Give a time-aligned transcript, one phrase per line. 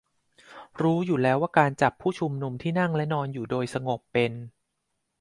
[0.81, 4.33] รู้อยู่แล้วว่าการจับผู้ชุมนุมที่นั่งและนอนอยู่โดยสงบเป็น